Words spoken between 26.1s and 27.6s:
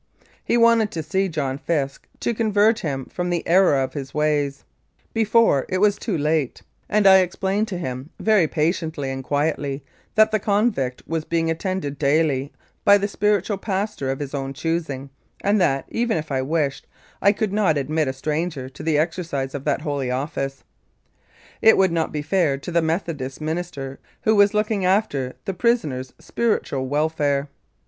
spiritual welfare.